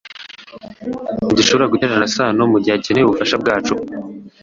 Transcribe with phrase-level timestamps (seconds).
[1.23, 3.73] Ntidushobora gutererana Sano mugihe akeneye ubufasha bwacu